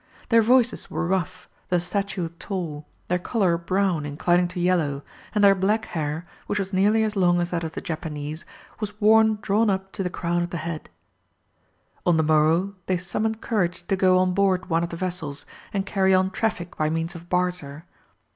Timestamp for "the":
7.73-7.81, 10.01-10.09, 10.49-10.57, 12.17-12.23, 14.89-14.97